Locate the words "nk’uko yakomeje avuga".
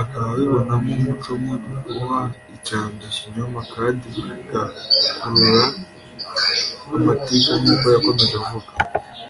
7.60-8.70